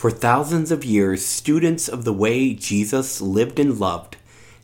[0.00, 4.16] For thousands of years, students of the way Jesus lived and loved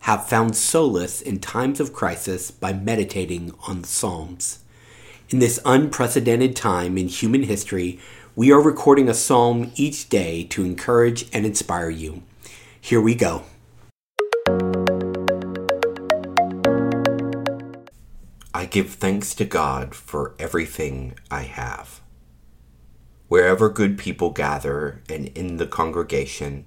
[0.09, 4.61] have found solace in times of crisis by meditating on the Psalms.
[5.29, 8.01] In this unprecedented time in human history,
[8.35, 12.23] we are recording a psalm each day to encourage and inspire you.
[12.81, 13.43] Here we go.
[18.55, 22.01] I give thanks to God for everything I have.
[23.29, 26.65] Wherever good people gather and in the congregation,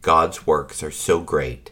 [0.00, 1.70] God's works are so great.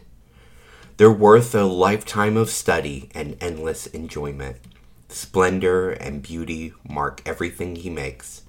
[0.95, 4.57] They're worth a lifetime of study and endless enjoyment.
[5.09, 8.43] Splendor and beauty mark everything he makes.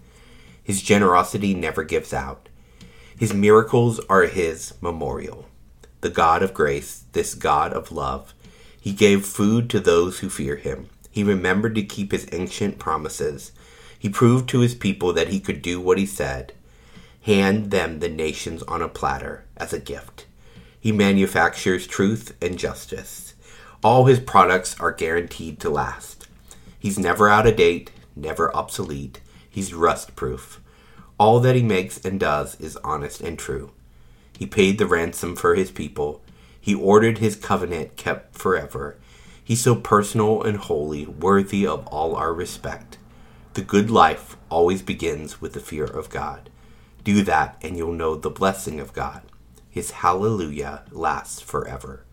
[0.63, 2.49] His generosity never gives out.
[3.19, 5.47] His miracles are his memorial.
[6.01, 8.35] The God of grace, this God of love,
[8.81, 10.89] he gave food to those who fear him.
[11.11, 13.51] He remembered to keep his ancient promises
[14.03, 16.53] he proved to his people that he could do what he said
[17.21, 20.27] hand them the nations on a platter as a gift.
[20.81, 23.35] He manufactures truth and justice.
[23.81, 26.27] All his products are guaranteed to last.
[26.81, 29.21] He's never out of date, never obsolete.
[29.49, 30.61] He's rust proof.
[31.17, 33.71] All that he makes and does is honest and true.
[34.37, 36.23] He paid the ransom for his people.
[36.61, 38.97] He ordered his covenant kept forever.
[39.45, 42.99] He's so personal and holy, worthy of all our respect.
[43.55, 46.49] The good life always begins with the fear of God.
[47.05, 49.21] Do that, and you'll know the blessing of God.
[49.69, 52.05] His hallelujah lasts forever.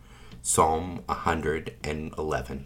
[0.42, 2.66] Psalm 111.